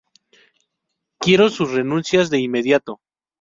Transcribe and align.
Quiero 1.19 1.49
sus 1.51 1.73
renuncias 1.73 2.31
de 2.31 2.39
inmediato. 2.39 3.01